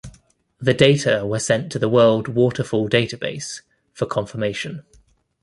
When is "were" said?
1.27-1.37